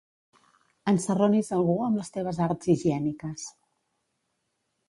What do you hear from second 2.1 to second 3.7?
teves arts higièniques.